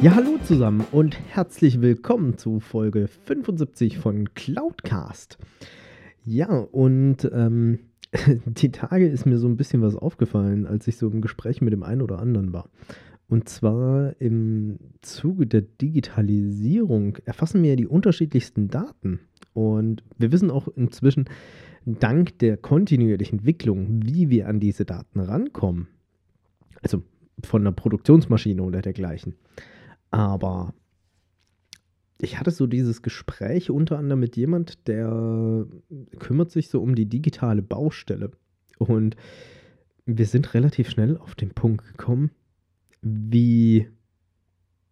[0.00, 5.38] Ja, hallo zusammen und herzlich willkommen zu Folge 75 von Cloudcast.
[6.24, 7.80] Ja, und ähm,
[8.44, 11.72] die Tage ist mir so ein bisschen was aufgefallen, als ich so im Gespräch mit
[11.72, 12.70] dem einen oder anderen war.
[13.28, 19.18] Und zwar im Zuge der Digitalisierung erfassen wir ja die unterschiedlichsten Daten.
[19.52, 21.24] Und wir wissen auch inzwischen,
[21.84, 25.88] dank der kontinuierlichen Entwicklung, wie wir an diese Daten rankommen.
[26.82, 27.02] Also
[27.42, 29.34] von einer Produktionsmaschine oder dergleichen.
[30.10, 30.74] Aber
[32.20, 35.66] ich hatte so dieses Gespräch unter anderem mit jemand, der
[36.18, 38.32] kümmert sich so um die digitale Baustelle.
[38.78, 39.16] Und
[40.06, 42.30] wir sind relativ schnell auf den Punkt gekommen,
[43.02, 43.88] wie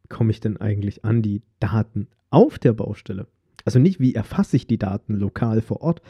[0.08, 3.26] komme ich denn eigentlich an die Daten auf der Baustelle?
[3.64, 6.02] Also nicht, wie erfasse ich die Daten lokal vor Ort,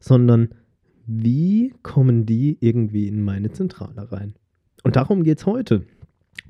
[0.00, 0.48] sondern
[1.06, 4.34] wie kommen die irgendwie in meine Zentrale rein?
[4.82, 5.84] Und darum geht es heute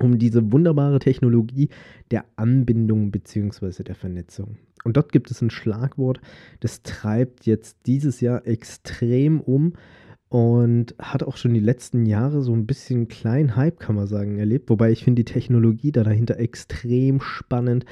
[0.03, 1.69] um diese wunderbare Technologie
[2.11, 3.83] der Anbindung bzw.
[3.83, 4.57] der Vernetzung.
[4.85, 6.21] Und dort gibt es ein Schlagwort,
[6.61, 9.73] das treibt jetzt dieses Jahr extrem um
[10.29, 14.39] und hat auch schon die letzten Jahre so ein bisschen kleinen Hype, kann man sagen,
[14.39, 14.71] erlebt.
[14.71, 17.85] Wobei ich finde die Technologie da dahinter extrem spannend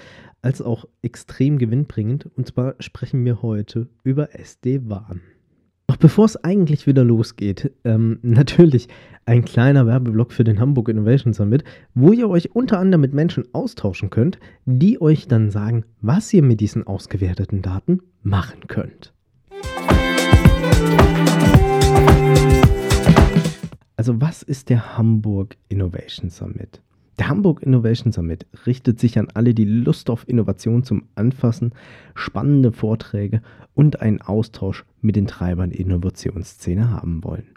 [0.42, 2.26] als auch extrem gewinnbringend.
[2.36, 5.20] Und zwar sprechen wir heute über SD-WAN.
[5.94, 8.88] Doch bevor es eigentlich wieder losgeht, ähm, natürlich
[9.26, 11.62] ein kleiner Werbeblock für den Hamburg Innovation Summit,
[11.94, 16.42] wo ihr euch unter anderem mit Menschen austauschen könnt, die euch dann sagen, was ihr
[16.42, 19.12] mit diesen ausgewerteten Daten machen könnt.
[23.96, 26.82] Also was ist der Hamburg Innovation Summit?
[27.18, 31.72] Der Hamburg Innovation Summit richtet sich an alle, die Lust auf Innovation zum Anfassen,
[32.14, 33.40] spannende Vorträge
[33.74, 37.54] und einen Austausch mit den Treibern der Innovationsszene haben wollen.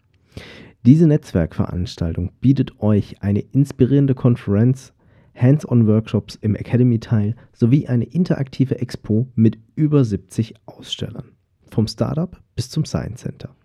[0.85, 4.93] Diese Netzwerkveranstaltung bietet euch eine inspirierende Konferenz,
[5.35, 11.31] Hands-on-Workshops im Academy-Teil sowie eine interaktive Expo mit über 70 Ausstellern.
[11.71, 13.55] Vom Startup bis zum Science Center.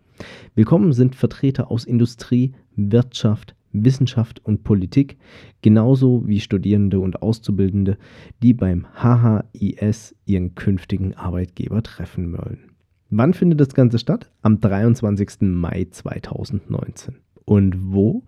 [0.55, 5.17] Willkommen sind Vertreter aus Industrie, Wirtschaft, Wissenschaft und Politik,
[5.63, 7.99] genauso wie Studierende und Auszubildende,
[8.43, 12.73] die beim HHIS ihren künftigen Arbeitgeber treffen wollen.
[13.11, 14.31] Wann findet das Ganze statt?
[14.41, 15.43] Am 23.
[15.43, 17.17] Mai 2019.
[17.45, 18.23] Und wo?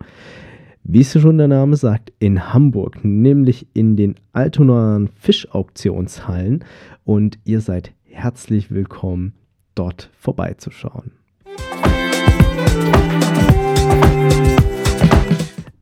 [0.82, 6.62] Wie es schon der Name sagt, in Hamburg, nämlich in den Altonaer Fischauktionshallen.
[7.04, 9.32] Und ihr seid herzlich willkommen,
[9.74, 11.12] dort vorbeizuschauen.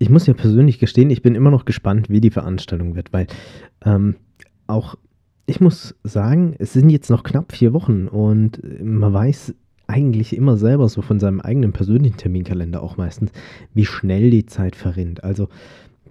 [0.03, 3.29] Ich muss ja persönlich gestehen, ich bin immer noch gespannt, wie die Veranstaltung wird, weil
[3.85, 4.17] ähm,
[4.67, 4.97] auch
[5.47, 9.55] ich muss sagen, es sind jetzt noch knapp vier Wochen und man weiß
[9.87, 13.31] eigentlich immer selber so von seinem eigenen persönlichen Terminkalender auch meistens,
[13.75, 15.23] wie schnell die Zeit verrinnt.
[15.23, 15.49] Also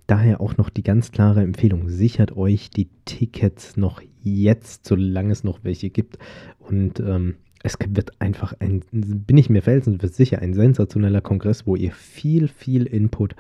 [0.08, 5.44] daher auch noch die ganz klare Empfehlung, sichert euch die Tickets noch jetzt, solange es
[5.44, 6.18] noch welche gibt.
[6.60, 11.76] Und ähm, es wird einfach ein, bin ich mir felsenfest sicher, ein sensationeller Kongress, wo
[11.76, 13.36] ihr viel, viel Input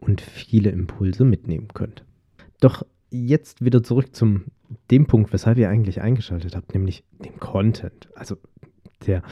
[0.00, 2.04] und viele Impulse mitnehmen könnt.
[2.60, 4.44] Doch jetzt wieder zurück zum
[4.90, 8.36] dem Punkt, weshalb ihr eigentlich eingeschaltet habt, nämlich dem Content, also
[9.06, 9.22] der,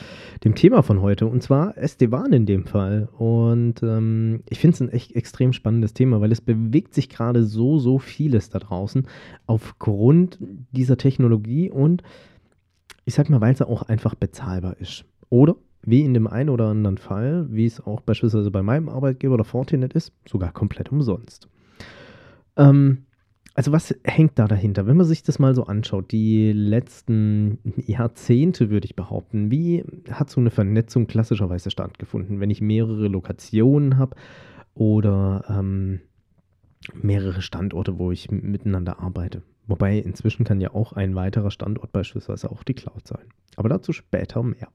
[0.44, 3.08] dem Thema von heute, und zwar SD-WAN in dem Fall.
[3.16, 7.44] Und ähm, ich finde es ein echt extrem spannendes Thema, weil es bewegt sich gerade
[7.44, 9.06] so, so vieles da draußen
[9.46, 10.38] aufgrund
[10.72, 12.02] dieser Technologie und
[13.04, 15.04] ich sag mal, weil es auch einfach bezahlbar ist.
[15.28, 19.34] Oder wie in dem einen oder anderen Fall, wie es auch beispielsweise bei meinem Arbeitgeber
[19.34, 21.48] oder Fortinet ist, sogar komplett umsonst.
[22.56, 23.04] Ähm,
[23.54, 24.86] also was hängt da dahinter?
[24.86, 30.28] Wenn man sich das mal so anschaut, die letzten Jahrzehnte würde ich behaupten, wie hat
[30.28, 34.16] so eine Vernetzung klassischerweise stattgefunden, wenn ich mehrere Lokationen habe
[34.74, 36.00] oder ähm,
[37.00, 39.42] mehrere Standorte, wo ich miteinander arbeite.
[39.66, 43.26] Wobei inzwischen kann ja auch ein weiterer Standort beispielsweise auch die Cloud sein.
[43.56, 44.68] Aber dazu später mehr.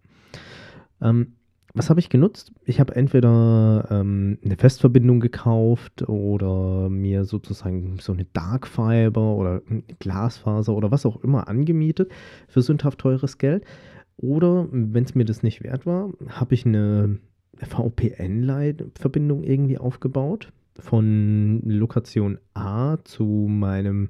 [1.01, 1.33] Ähm,
[1.73, 2.51] was habe ich genutzt?
[2.65, 9.61] Ich habe entweder ähm, eine Festverbindung gekauft oder mir sozusagen so eine Dark Fiber oder
[9.99, 12.11] Glasfaser oder was auch immer angemietet
[12.47, 13.65] für sündhaft teures Geld.
[14.17, 17.19] Oder wenn es mir das nicht wert war, habe ich eine
[17.57, 24.09] VPN-Verbindung irgendwie aufgebaut von Lokation A zu meinem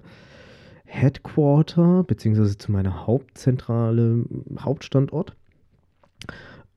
[0.90, 4.26] Headquarter, beziehungsweise zu meiner Hauptzentrale,
[4.60, 5.36] Hauptstandort.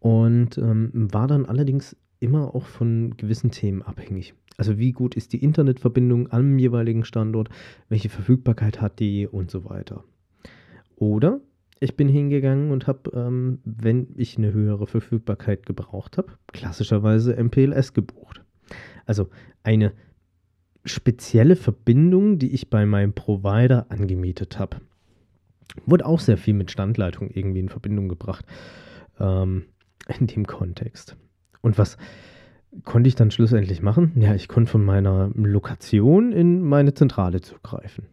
[0.00, 4.34] Und ähm, war dann allerdings immer auch von gewissen Themen abhängig.
[4.58, 7.48] Also wie gut ist die Internetverbindung am jeweiligen Standort,
[7.88, 10.04] welche Verfügbarkeit hat die und so weiter.
[10.96, 11.40] Oder
[11.80, 17.94] ich bin hingegangen und habe, ähm, wenn ich eine höhere Verfügbarkeit gebraucht habe, klassischerweise MPLS
[17.94, 18.42] gebucht.
[19.06, 19.30] Also
[19.62, 19.92] eine
[20.84, 24.78] spezielle Verbindung, die ich bei meinem Provider angemietet habe.
[25.86, 28.44] Wurde auch sehr viel mit Standleitung irgendwie in Verbindung gebracht
[29.18, 29.64] ähm,
[30.18, 31.16] in dem Kontext.
[31.60, 31.96] Und was
[32.84, 34.12] konnte ich dann schlussendlich machen?
[34.16, 38.06] Ja, ich konnte von meiner Lokation in meine Zentrale zugreifen.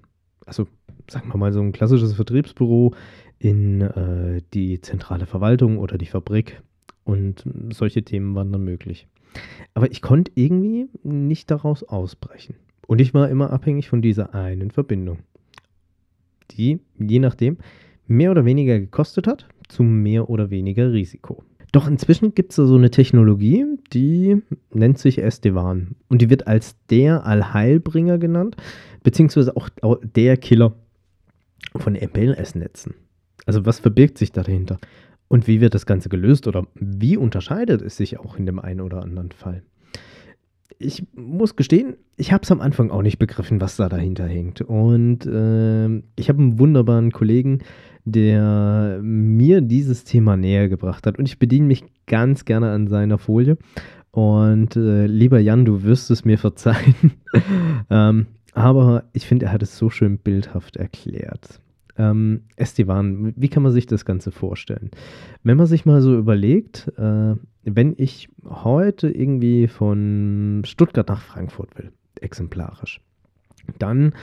[0.45, 0.67] Also
[1.09, 2.93] sagen wir mal so ein klassisches Vertriebsbüro
[3.39, 6.61] in äh, die zentrale Verwaltung oder die Fabrik
[7.09, 9.07] und solche Themen waren dann möglich.
[9.73, 12.55] Aber ich konnte irgendwie nicht daraus ausbrechen.
[12.87, 15.19] Und ich war immer abhängig von dieser einen Verbindung,
[16.51, 17.57] die je nachdem
[18.07, 21.43] mehr oder weniger gekostet hat, zu mehr oder weniger Risiko.
[21.71, 24.41] Doch inzwischen gibt es so eine Technologie, die
[24.73, 25.95] nennt sich SD-WAN.
[26.07, 28.55] Und die wird als der Allheilbringer genannt,
[29.03, 29.69] beziehungsweise auch
[30.03, 30.73] der Killer
[31.75, 32.95] von MPLS-Netzen.
[33.45, 34.79] Also was verbirgt sich dahinter?
[35.29, 38.81] Und wie wird das Ganze gelöst oder wie unterscheidet es sich auch in dem einen
[38.81, 39.61] oder anderen Fall?
[40.79, 44.61] Ich muss gestehen, ich habe es am Anfang auch nicht begriffen, was da dahinter hängt.
[44.61, 47.59] Und äh, ich habe einen wunderbaren Kollegen,
[48.05, 51.19] der mir dieses Thema näher gebracht hat.
[51.19, 53.57] Und ich bediene mich ganz gerne an seiner Folie.
[54.11, 56.95] Und äh, lieber Jan, du wirst es mir verzeihen.
[57.89, 61.61] ähm, aber ich finde, er hat es so schön bildhaft erklärt.
[61.99, 64.89] Ähm, Esteban, wie kann man sich das Ganze vorstellen?
[65.43, 71.77] Wenn man sich mal so überlegt, äh, wenn ich heute irgendwie von Stuttgart nach Frankfurt
[71.77, 71.91] will,
[72.21, 73.01] exemplarisch,
[73.77, 74.13] dann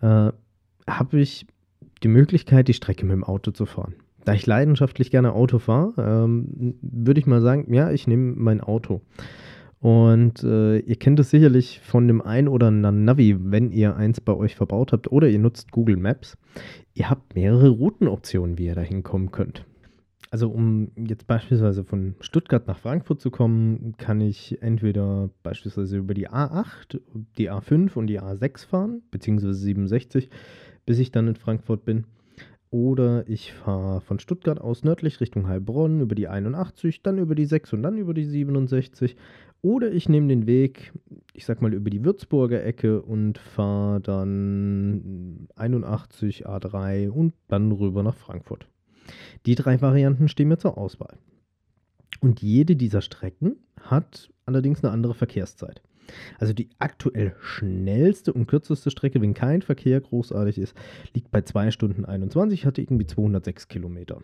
[0.00, 0.30] äh,
[0.88, 1.46] habe ich
[2.04, 3.94] die Möglichkeit, die Strecke mit dem Auto zu fahren.
[4.24, 8.60] Da ich leidenschaftlich gerne Auto fahre, ähm, würde ich mal sagen, ja, ich nehme mein
[8.60, 9.02] Auto.
[9.84, 14.18] Und äh, ihr kennt es sicherlich von dem ein oder anderen Navi, wenn ihr eins
[14.18, 16.38] bei euch verbaut habt oder ihr nutzt Google Maps.
[16.94, 19.66] Ihr habt mehrere Routenoptionen, wie ihr da hinkommen könnt.
[20.30, 26.14] Also um jetzt beispielsweise von Stuttgart nach Frankfurt zu kommen, kann ich entweder beispielsweise über
[26.14, 27.02] die A8,
[27.36, 30.30] die A5 und die A6 fahren, beziehungsweise 67
[30.86, 32.04] bis ich dann in Frankfurt bin.
[32.70, 37.44] Oder ich fahre von Stuttgart aus nördlich Richtung Heilbronn über die 81, dann über die
[37.44, 39.16] 6 und dann über die 67.
[39.64, 40.92] Oder ich nehme den Weg,
[41.32, 48.02] ich sag mal, über die Würzburger Ecke und fahre dann 81 A3 und dann rüber
[48.02, 48.68] nach Frankfurt.
[49.46, 51.16] Die drei Varianten stehen mir zur Auswahl.
[52.20, 55.80] Und jede dieser Strecken hat allerdings eine andere Verkehrszeit.
[56.38, 60.76] Also die aktuell schnellste und kürzeste Strecke, wenn kein Verkehr großartig ist,
[61.14, 64.20] liegt bei 2 Stunden 21, hatte irgendwie 206 Kilometer.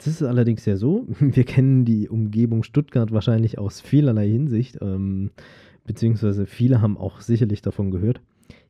[0.00, 5.30] Jetzt ist allerdings ja so, wir kennen die Umgebung Stuttgart wahrscheinlich aus vielerlei Hinsicht, ähm,
[5.84, 8.22] beziehungsweise viele haben auch sicherlich davon gehört.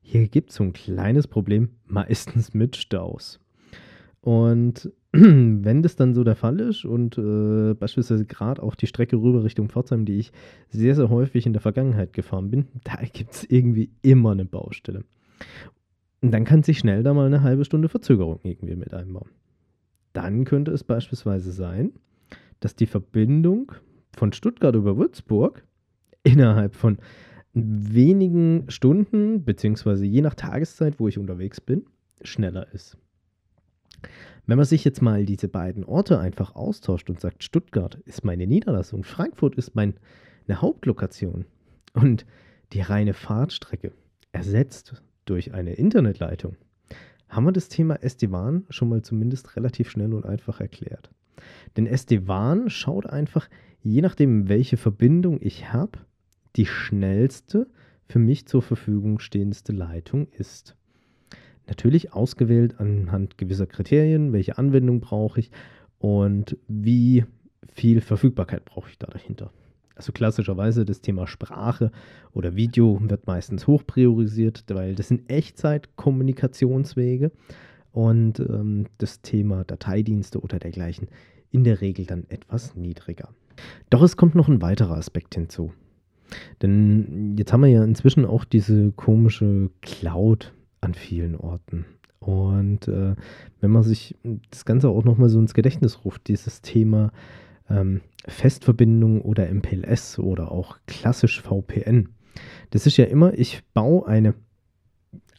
[0.03, 3.39] Hier gibt es so ein kleines Problem, meistens mit Staus.
[4.23, 9.15] Und wenn das dann so der Fall ist und äh, beispielsweise gerade auch die Strecke
[9.15, 10.33] rüber Richtung Pforzheim, die ich
[10.71, 15.05] sehr, sehr häufig in der Vergangenheit gefahren bin, da gibt es irgendwie immer eine Baustelle.
[16.23, 19.29] Und dann kann sich schnell da mal eine halbe Stunde Verzögerung irgendwie mit einbauen.
[20.13, 21.93] Dann könnte es beispielsweise sein,
[22.61, 23.73] dass die Verbindung
[24.17, 25.65] von Stuttgart über Würzburg
[26.23, 26.99] innerhalb von
[27.53, 31.85] wenigen Stunden, beziehungsweise je nach Tageszeit, wo ich unterwegs bin,
[32.23, 32.97] schneller ist.
[34.47, 38.47] Wenn man sich jetzt mal diese beiden Orte einfach austauscht und sagt, Stuttgart ist meine
[38.47, 39.95] Niederlassung, Frankfurt ist meine
[40.51, 41.45] Hauptlokation
[41.95, 42.25] und
[42.73, 43.93] die reine Fahrtstrecke
[44.33, 46.57] ersetzt durch eine Internetleitung,
[47.31, 51.11] haben wir das Thema SD-WAN schon mal zumindest relativ schnell und einfach erklärt.
[51.77, 53.49] Denn SD-WAN schaut einfach,
[53.83, 56.01] je nachdem, welche Verbindung ich habe,
[56.57, 57.69] die schnellste
[58.07, 60.77] für mich zur Verfügung stehendste Leitung ist.
[61.69, 65.53] Natürlich ausgewählt anhand gewisser Kriterien, welche Anwendung brauche ich
[65.99, 67.25] und wie
[67.73, 69.53] viel Verfügbarkeit brauche ich da dahinter.
[70.01, 71.93] Also klassischerweise das Thema Sprache
[72.33, 77.31] oder Video wird meistens hoch priorisiert, weil das sind Echtzeit-Kommunikationswege
[77.93, 81.09] und ähm, das Thema Dateidienste oder dergleichen
[81.51, 83.29] in der Regel dann etwas niedriger.
[83.91, 85.71] Doch es kommt noch ein weiterer Aspekt hinzu.
[86.63, 91.85] Denn jetzt haben wir ja inzwischen auch diese komische Cloud an vielen Orten.
[92.21, 93.17] Und äh,
[93.61, 94.17] wenn man sich
[94.51, 97.13] das Ganze auch nochmal so ins Gedächtnis ruft, dieses Thema
[97.71, 102.11] ähm, Festverbindung oder MPLS oder auch klassisch VPN,
[102.71, 104.35] Das ist ja immer, ich baue eine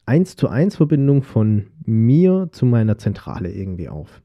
[0.05, 4.21] 1 zu 1 Verbindung von mir zu meiner Zentrale irgendwie auf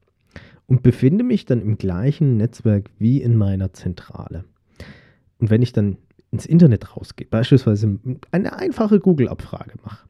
[0.67, 4.45] und befinde mich dann im gleichen Netzwerk wie in meiner Zentrale.
[5.39, 5.99] Und wenn ich dann
[6.31, 7.99] ins Internet rausgehe, beispielsweise
[8.31, 10.09] eine einfache Google-Abfrage mache,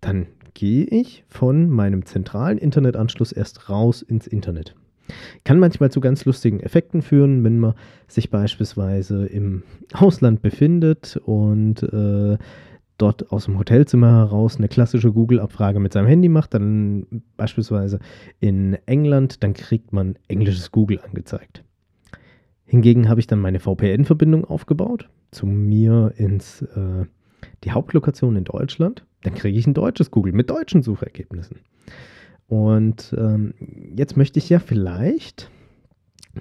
[0.00, 4.74] dann gehe ich von meinem zentralen Internetanschluss erst raus ins Internet.
[5.44, 7.74] Kann manchmal zu ganz lustigen Effekten führen, wenn man
[8.08, 9.62] sich beispielsweise im
[9.92, 12.38] Ausland befindet und äh,
[12.98, 17.98] dort aus dem Hotelzimmer heraus eine klassische Google-Abfrage mit seinem Handy macht, dann beispielsweise
[18.40, 21.64] in England, dann kriegt man englisches Google angezeigt.
[22.66, 27.06] Hingegen habe ich dann meine VPN-Verbindung aufgebaut zu mir ins äh,
[27.64, 31.60] die Hauptlokation in Deutschland, dann kriege ich ein deutsches Google mit deutschen Suchergebnissen.
[32.50, 33.54] Und ähm,
[33.94, 35.48] jetzt möchte ich ja vielleicht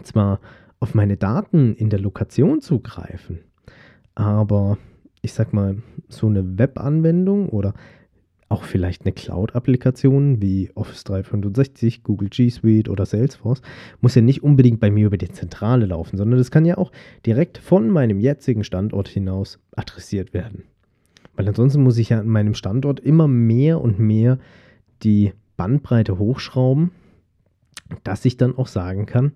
[0.01, 0.39] zwar
[0.79, 3.41] auf meine Daten in der Lokation zugreifen,
[4.15, 4.79] aber
[5.21, 7.75] ich sag mal, so eine Web-Anwendung oder
[8.47, 13.61] auch vielleicht eine Cloud-Applikation wie Office 365, Google G Suite oder Salesforce
[14.01, 16.91] muss ja nicht unbedingt bei mir über die Zentrale laufen, sondern das kann ja auch
[17.23, 20.63] direkt von meinem jetzigen Standort hinaus adressiert werden.
[21.35, 24.39] Weil ansonsten muss ich ja an meinem Standort immer mehr und mehr
[25.03, 26.91] die Bandbreite hochschrauben,
[28.05, 29.33] dass ich dann auch sagen kann,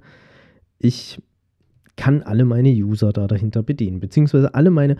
[0.79, 1.21] ich
[1.97, 4.95] kann alle meine User da dahinter bedienen, beziehungsweise alle meine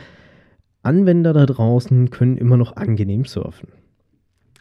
[0.82, 3.70] Anwender da draußen können immer noch angenehm surfen.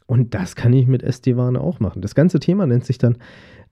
[0.06, 2.00] Und das kann ich mit SD-WAN auch machen.
[2.00, 3.18] Das ganze Thema nennt sich dann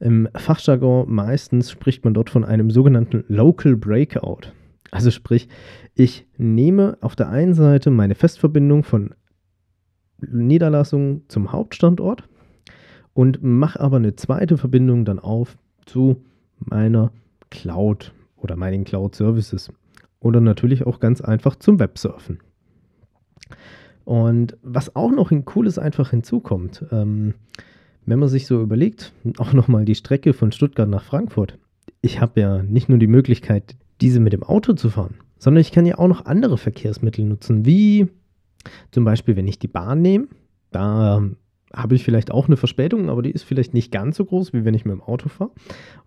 [0.01, 4.53] im Fachjargon meistens spricht man dort von einem sogenannten Local Breakout.
[4.91, 5.49] Also sprich,
[5.95, 9.15] ich nehme auf der einen Seite meine Festverbindung von
[10.19, 12.25] Niederlassung zum Hauptstandort
[13.21, 16.23] und mache aber eine zweite Verbindung dann auf zu
[16.59, 17.13] meiner
[17.51, 19.71] Cloud oder meinen Cloud Services
[20.21, 22.39] oder natürlich auch ganz einfach zum Websurfen.
[24.07, 27.35] Und was auch noch ein cooles einfach hinzukommt, ähm,
[28.07, 31.59] wenn man sich so überlegt, auch nochmal die Strecke von Stuttgart nach Frankfurt.
[32.01, 35.73] Ich habe ja nicht nur die Möglichkeit, diese mit dem Auto zu fahren, sondern ich
[35.73, 38.09] kann ja auch noch andere Verkehrsmittel nutzen, wie
[38.93, 40.29] zum Beispiel, wenn ich die Bahn nehme,
[40.71, 41.23] da
[41.73, 44.65] habe ich vielleicht auch eine Verspätung, aber die ist vielleicht nicht ganz so groß, wie
[44.65, 45.51] wenn ich mit dem Auto fahre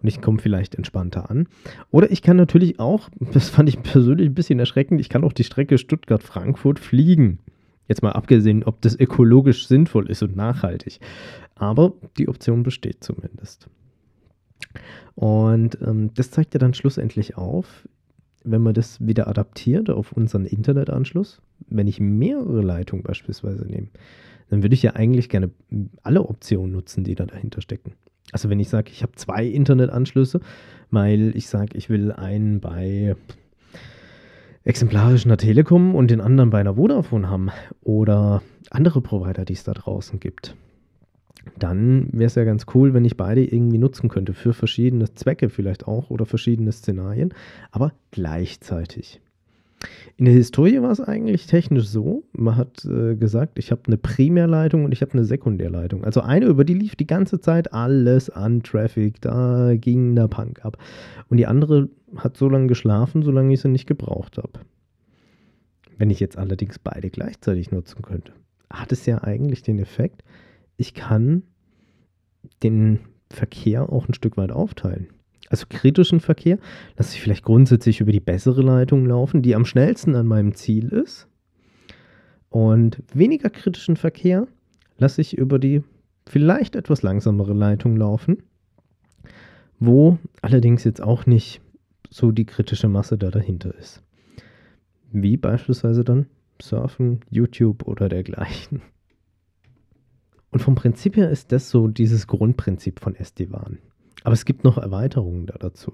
[0.01, 1.48] und ich komme vielleicht entspannter an.
[1.91, 5.34] Oder ich kann natürlich auch, das fand ich persönlich ein bisschen erschreckend, ich kann auch
[5.34, 7.39] die Strecke Stuttgart-Frankfurt fliegen.
[7.88, 11.00] Jetzt mal abgesehen, ob das ökologisch sinnvoll ist und nachhaltig.
[11.55, 13.67] Aber die Option besteht zumindest.
[15.15, 17.88] Und ähm, das zeigt ja dann schlussendlich auf,
[18.44, 23.88] wenn man das wieder adaptiert auf unseren Internetanschluss, wenn ich mehrere Leitungen beispielsweise nehme,
[24.50, 25.50] dann würde ich ja eigentlich gerne
[26.04, 27.94] alle Optionen nutzen, die da dahinter stecken.
[28.32, 30.40] Also wenn ich sage, ich habe zwei Internetanschlüsse,
[30.92, 33.16] weil ich sage, ich will einen bei
[34.64, 37.50] exemplarisch einer Telekom und den anderen bei einer Vodafone haben
[37.82, 40.56] oder andere Provider, die es da draußen gibt,
[41.58, 45.50] dann wäre es ja ganz cool, wenn ich beide irgendwie nutzen könnte für verschiedene Zwecke
[45.50, 47.34] vielleicht auch oder verschiedene Szenarien,
[47.72, 49.22] aber gleichzeitig.
[50.16, 53.98] In der Historie war es eigentlich technisch so, man hat äh, gesagt, ich habe eine
[53.98, 56.06] Primärleitung und ich habe eine Sekundärleitung.
[56.06, 60.64] Also eine, über die lief die ganze Zeit alles an Traffic, da ging der Punk
[60.64, 60.78] ab.
[61.30, 64.60] Und die andere hat so lange geschlafen, solange ich sie nicht gebraucht habe.
[65.98, 68.34] Wenn ich jetzt allerdings beide gleichzeitig nutzen könnte,
[68.70, 70.24] hat es ja eigentlich den Effekt,
[70.77, 71.44] ich kann
[72.62, 73.00] den
[73.30, 75.08] Verkehr auch ein Stück weit aufteilen.
[75.50, 76.58] Also kritischen Verkehr
[76.98, 80.89] lasse ich vielleicht grundsätzlich über die bessere Leitung laufen, die am schnellsten an meinem Ziel
[80.89, 81.27] ist.
[82.50, 84.48] Und weniger kritischen Verkehr
[84.98, 85.84] lasse ich über die
[86.27, 88.44] vielleicht etwas langsamere Leitung laufen,
[89.80, 91.62] wo allerdings jetzt auch nicht
[92.10, 94.01] so die kritische Masse da dahinter ist.
[95.12, 96.27] Wie beispielsweise dann
[96.62, 98.82] Surfen, YouTube oder dergleichen.
[100.53, 103.79] Und vom Prinzip her ist das so dieses Grundprinzip von SD-WAN.
[104.24, 105.93] Aber es gibt noch Erweiterungen da dazu.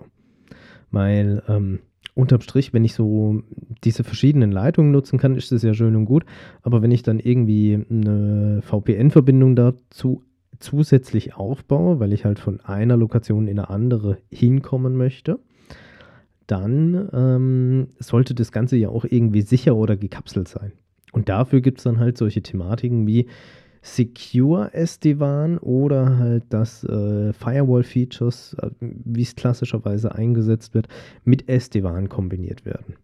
[0.91, 1.79] Weil ähm,
[2.13, 3.41] unterm Strich, wenn ich so
[3.85, 6.25] diese verschiedenen Leitungen nutzen kann, ist das ja schön und gut.
[6.61, 10.23] Aber wenn ich dann irgendwie eine VPN-Verbindung dazu
[10.59, 15.39] zusätzlich aufbaue, weil ich halt von einer Lokation in eine andere hinkommen möchte,
[16.47, 20.73] dann ähm, sollte das Ganze ja auch irgendwie sicher oder gekapselt sein.
[21.13, 23.27] Und dafür gibt es dann halt solche Thematiken wie
[23.81, 30.87] Secure SD-WAN oder halt das äh, Firewall-Features, äh, wie es klassischerweise eingesetzt wird,
[31.23, 32.95] mit SD-WAN kombiniert werden.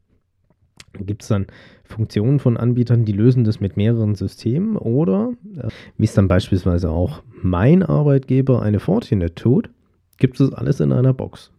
[0.93, 1.47] Gibt es dann
[1.83, 6.89] Funktionen von Anbietern, die lösen das mit mehreren Systemen oder, äh, wie es dann beispielsweise
[6.89, 9.69] auch mein Arbeitgeber eine Fortinet tut,
[10.17, 11.51] gibt es alles in einer Box.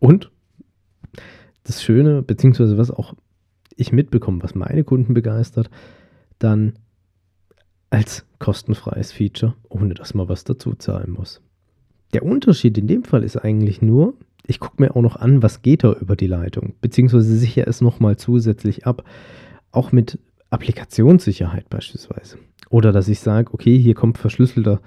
[0.00, 0.30] Und
[1.64, 3.14] das Schöne, beziehungsweise was auch
[3.76, 5.70] ich mitbekomme, was meine Kunden begeistert,
[6.38, 6.74] dann
[7.90, 11.40] als kostenfreies Feature, ohne dass man was dazu zahlen muss.
[12.12, 14.14] Der Unterschied in dem Fall ist eigentlich nur,
[14.46, 17.80] ich gucke mir auch noch an, was geht da über die Leitung, beziehungsweise sichere es
[17.80, 19.04] nochmal zusätzlich ab,
[19.72, 20.18] auch mit
[20.50, 22.38] Applikationssicherheit beispielsweise.
[22.70, 24.80] Oder dass ich sage, okay, hier kommt verschlüsselter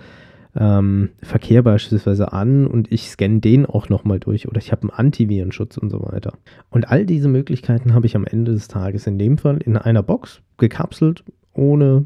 [0.56, 4.92] ähm, Verkehr beispielsweise an und ich scanne den auch nochmal durch oder ich habe einen
[4.92, 6.34] Antivirenschutz und so weiter.
[6.70, 10.04] Und all diese Möglichkeiten habe ich am Ende des Tages in dem Fall in einer
[10.04, 12.06] Box gekapselt, ohne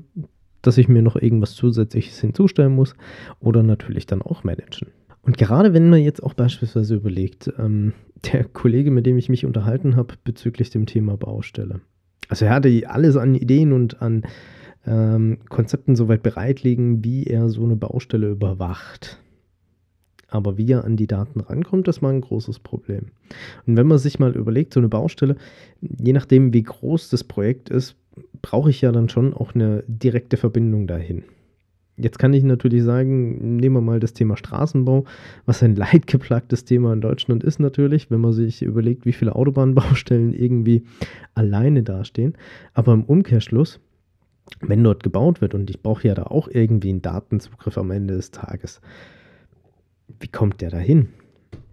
[0.65, 2.95] dass ich mir noch irgendwas Zusätzliches hinzustellen muss
[3.39, 4.89] oder natürlich dann auch managen.
[5.22, 7.93] Und gerade wenn man jetzt auch beispielsweise überlegt, ähm,
[8.31, 11.81] der Kollege, mit dem ich mich unterhalten habe bezüglich dem Thema Baustelle.
[12.29, 14.24] Also er hatte alles an Ideen und an
[14.86, 19.19] ähm, Konzepten soweit bereit liegen, wie er so eine Baustelle überwacht.
[20.27, 23.07] Aber wie er an die Daten rankommt, das war ein großes Problem.
[23.65, 25.38] Und wenn man sich mal überlegt, so eine Baustelle,
[25.81, 27.95] je nachdem, wie groß das Projekt ist,
[28.45, 31.23] brauche ich ja dann schon auch eine direkte Verbindung dahin.
[31.97, 35.05] Jetzt kann ich natürlich sagen, nehmen wir mal das Thema Straßenbau,
[35.47, 40.31] was ein leidgeplagtes Thema in Deutschland ist natürlich, wenn man sich überlegt, wie viele Autobahnbaustellen
[40.31, 40.83] irgendwie
[41.33, 42.35] alleine dastehen.
[42.75, 43.79] Aber im Umkehrschluss
[44.61, 48.13] wenn dort gebaut wird und ich brauche ja da auch irgendwie einen Datenzugriff am Ende
[48.13, 48.79] des Tages,
[50.19, 51.09] wie kommt der da hin?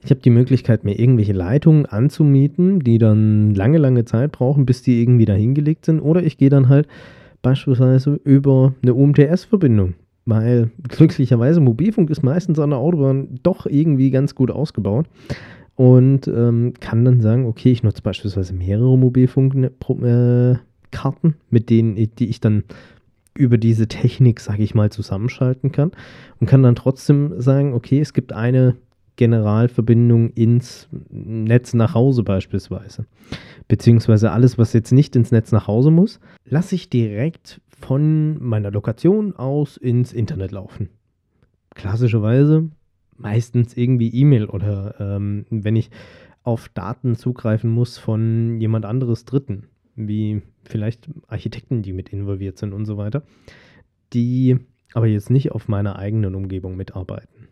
[0.04, 4.82] Ich habe die Möglichkeit, mir irgendwelche Leitungen anzumieten, die dann lange, lange Zeit brauchen, bis
[4.82, 6.00] die irgendwie da hingelegt sind.
[6.00, 6.88] Oder ich gehe dann halt
[7.40, 9.94] beispielsweise über eine UMTS-Verbindung.
[10.24, 15.06] Weil glücklicherweise Mobilfunk ist meistens an der Autobahn doch irgendwie ganz gut ausgebaut.
[15.76, 20.56] Und ähm, kann dann sagen, okay, ich nutze beispielsweise mehrere Mobilfunk, äh,
[20.90, 22.64] Karten, mit denen die ich dann
[23.34, 25.92] über diese Technik, sage ich mal, zusammenschalten kann
[26.38, 28.76] und kann dann trotzdem sagen, okay, es gibt eine
[29.16, 33.06] Generalverbindung ins Netz nach Hause beispielsweise.
[33.68, 38.70] Beziehungsweise alles, was jetzt nicht ins Netz nach Hause muss, lasse ich direkt von meiner
[38.70, 40.88] Lokation aus ins Internet laufen.
[41.74, 42.70] Klassischerweise
[43.16, 45.90] meistens irgendwie E-Mail oder ähm, wenn ich
[46.42, 52.72] auf Daten zugreifen muss von jemand anderes Dritten wie vielleicht Architekten, die mit involviert sind
[52.72, 53.22] und so weiter,
[54.12, 54.58] die
[54.94, 57.48] aber jetzt nicht auf meiner eigenen Umgebung mitarbeiten.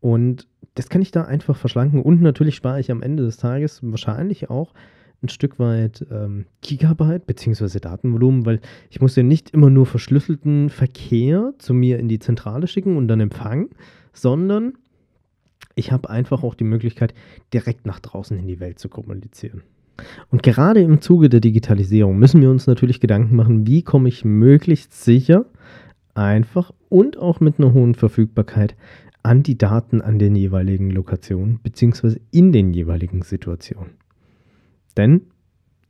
[0.00, 3.80] Und das kann ich da einfach verschlanken und natürlich spare ich am Ende des Tages
[3.82, 4.72] wahrscheinlich auch
[5.22, 7.78] ein Stück weit ähm, Gigabyte bzw.
[7.78, 12.66] Datenvolumen, weil ich muss ja nicht immer nur verschlüsselten Verkehr zu mir in die Zentrale
[12.66, 13.70] schicken und dann empfangen,
[14.12, 14.74] sondern
[15.74, 17.14] ich habe einfach auch die Möglichkeit,
[17.52, 19.62] direkt nach draußen in die Welt zu kommunizieren.
[20.30, 24.24] Und gerade im Zuge der Digitalisierung müssen wir uns natürlich Gedanken machen, wie komme ich
[24.24, 25.46] möglichst sicher,
[26.14, 28.74] einfach und auch mit einer hohen Verfügbarkeit
[29.22, 32.16] an die Daten an den jeweiligen Lokationen bzw.
[32.30, 33.94] in den jeweiligen Situationen.
[34.96, 35.22] Denn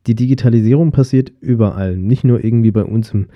[0.07, 3.27] die Digitalisierung passiert überall, nicht nur irgendwie bei uns im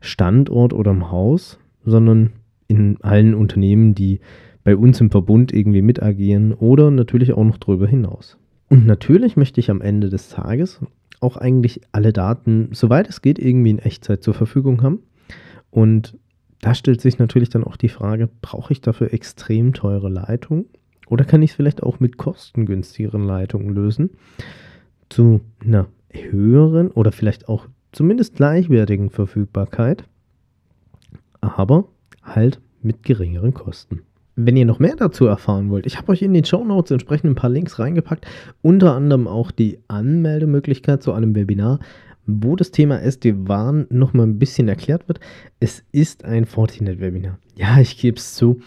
[0.00, 2.30] Standort oder im Haus, sondern
[2.68, 4.20] in allen Unternehmen, die
[4.64, 8.38] bei uns im Verbund irgendwie mitagieren oder natürlich auch noch darüber hinaus.
[8.68, 10.80] Und natürlich möchte ich am Ende des Tages
[11.20, 15.00] auch eigentlich alle Daten, soweit es geht, irgendwie in Echtzeit zur Verfügung haben.
[15.70, 16.18] Und
[16.62, 20.66] da stellt sich natürlich dann auch die Frage, brauche ich dafür extrem teure Leitungen?
[21.08, 24.10] Oder kann ich es vielleicht auch mit kostengünstigeren Leitungen lösen?
[25.10, 30.04] Zu einer höheren oder vielleicht auch zumindest gleichwertigen Verfügbarkeit,
[31.40, 31.88] aber
[32.22, 34.02] halt mit geringeren Kosten.
[34.36, 37.30] Wenn ihr noch mehr dazu erfahren wollt, ich habe euch in den Show Notes entsprechend
[37.30, 38.26] ein paar Links reingepackt,
[38.62, 41.80] unter anderem auch die Anmeldemöglichkeit zu einem Webinar,
[42.26, 45.20] wo das Thema SD-WAN nochmal ein bisschen erklärt wird.
[45.60, 47.38] Es ist ein Fortinet-Webinar.
[47.56, 48.60] Ja, ich gebe es zu,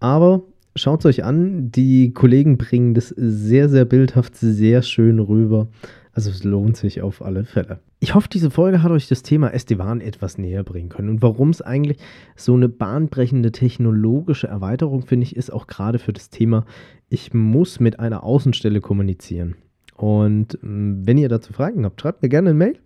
[0.00, 0.42] aber
[0.74, 1.70] schaut es euch an.
[1.70, 5.68] Die Kollegen bringen das sehr, sehr bildhaft, sehr schön rüber.
[6.12, 7.80] Also es lohnt sich auf alle Fälle.
[8.00, 11.50] Ich hoffe, diese Folge hat euch das Thema SD-WAN etwas näher bringen können und warum
[11.50, 11.98] es eigentlich
[12.36, 16.64] so eine bahnbrechende technologische Erweiterung, finde ich, ist auch gerade für das Thema,
[17.08, 19.56] ich muss mit einer Außenstelle kommunizieren.
[19.94, 22.78] Und ähm, wenn ihr dazu Fragen habt, schreibt mir gerne eine Mail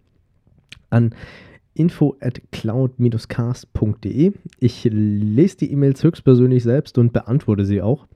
[0.90, 1.14] an
[1.74, 4.32] info at cloud-cast.de.
[4.58, 8.06] Ich lese die E-Mails höchstpersönlich selbst und beantworte sie auch.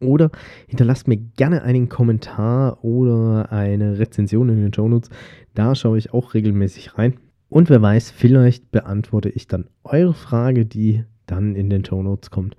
[0.00, 0.30] Oder
[0.66, 5.10] hinterlasst mir gerne einen Kommentar oder eine Rezension in den Show Notes.
[5.54, 7.18] Da schaue ich auch regelmäßig rein.
[7.48, 12.30] Und wer weiß, vielleicht beantworte ich dann eure Frage, die dann in den Show Notes
[12.30, 12.56] kommt,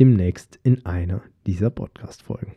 [0.00, 2.54] demnächst in einer dieser Podcast-Folgen.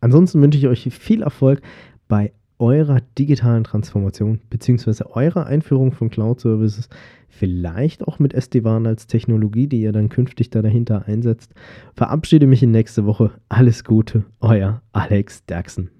[0.00, 1.62] Ansonsten wünsche ich euch viel Erfolg
[2.08, 5.04] bei eurer digitalen Transformation bzw.
[5.10, 6.88] eurer Einführung von Cloud Services,
[7.28, 11.52] vielleicht auch mit SD-WAN als Technologie, die ihr dann künftig da dahinter einsetzt.
[11.94, 13.32] Verabschiede mich in nächste Woche.
[13.48, 15.90] Alles Gute, euer Alex Derksen.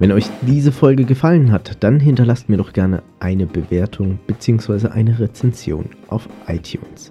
[0.00, 4.88] Wenn euch diese Folge gefallen hat, dann hinterlasst mir doch gerne eine Bewertung bzw.
[4.88, 7.10] eine Rezension auf iTunes.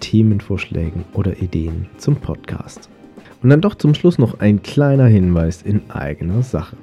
[0.00, 2.88] Themenvorschlägen oder Ideen zum Podcast.
[3.42, 6.76] Und dann doch zum Schluss noch ein kleiner Hinweis in eigener Sache.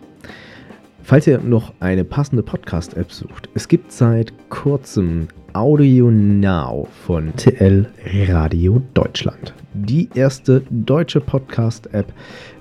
[1.03, 7.87] Falls ihr noch eine passende Podcast-App sucht, es gibt seit kurzem Audio Now von TL
[8.29, 9.53] Radio Deutschland.
[9.73, 12.13] Die erste deutsche Podcast-App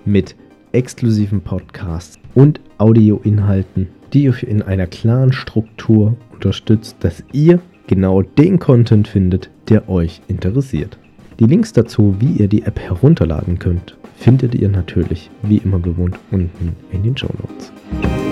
[0.05, 0.35] mit
[0.73, 8.61] exklusiven Podcasts und Audioinhalten, die euch in einer klaren Struktur unterstützt, dass ihr genau den
[8.61, 10.97] Content findet, der euch interessiert.
[11.41, 16.17] Die Links dazu, wie ihr die App herunterladen könnt, findet ihr natürlich wie immer gewohnt
[16.31, 18.30] unten in den Show Notes.